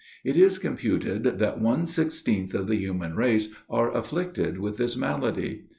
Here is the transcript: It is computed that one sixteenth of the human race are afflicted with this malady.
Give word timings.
It 0.25 0.35
is 0.35 0.57
computed 0.57 1.21
that 1.37 1.61
one 1.61 1.85
sixteenth 1.85 2.55
of 2.55 2.65
the 2.65 2.75
human 2.75 3.15
race 3.15 3.49
are 3.69 3.95
afflicted 3.95 4.57
with 4.59 4.77
this 4.77 4.97
malady. 4.97 5.65